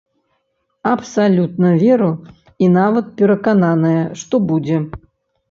[0.91, 2.07] Абсалютна веру
[2.65, 4.77] і нават перакананая, што будзе.